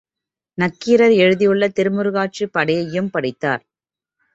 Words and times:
நக்கீரர் 0.57 1.13
எழுதியுள்ள 1.17 1.67
திருமுருகாற்றுப் 1.69 2.53
படையையும் 2.53 3.09
படித்தார். 3.09 3.63